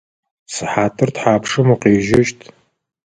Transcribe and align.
Сыхьатыр 0.53 1.09
тхьапшым 1.15 1.67
укъежьэщт? 1.73 2.39